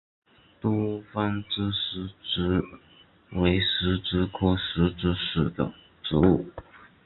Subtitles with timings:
[0.59, 6.43] 多分枝石竹为石竹科石竹属的植物。